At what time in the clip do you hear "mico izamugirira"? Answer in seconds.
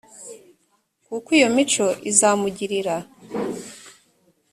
1.55-2.95